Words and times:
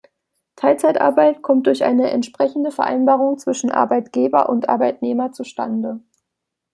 Teilzeitarbeit 0.55 1.43
kommt 1.43 1.67
durch 1.67 1.83
eine 1.83 2.09
entsprechende 2.09 2.71
Vereinbarung 2.71 3.37
zwischen 3.37 3.69
Arbeitgeber 3.69 4.49
und 4.49 4.67
Arbeitnehmer 4.67 5.31
zustande. 5.31 5.99